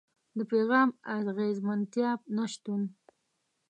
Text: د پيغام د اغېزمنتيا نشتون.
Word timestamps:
د 0.37 0.39
پيغام 0.51 0.89
د 1.25 1.27
اغېزمنتيا 1.31 2.09
نشتون. 2.37 2.81